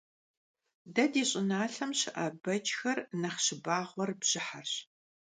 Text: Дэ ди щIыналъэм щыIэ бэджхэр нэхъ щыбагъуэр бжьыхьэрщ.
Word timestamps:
Дэ 0.93 1.03
ди 1.11 1.23
щIыналъэм 1.29 1.91
щыIэ 1.99 2.25
бэджхэр 2.43 2.97
нэхъ 3.21 3.39
щыбагъуэр 3.45 4.09
бжьыхьэрщ. 4.19 4.73